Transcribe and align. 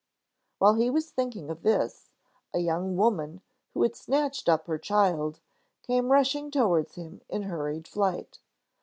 While 0.57 0.73
he 0.73 0.89
was 0.89 1.11
thinking 1.11 1.51
of 1.51 1.61
this, 1.61 2.09
a 2.55 2.57
young 2.57 2.97
woman, 2.97 3.41
who 3.75 3.83
had 3.83 3.95
snatched 3.95 4.49
up 4.49 4.65
her 4.65 4.79
child, 4.79 5.39
came 5.83 6.11
rushing 6.11 6.49
towards 6.49 6.95
him 6.95 7.21
in 7.29 7.43
hurried 7.43 7.87
flight. 7.87 8.39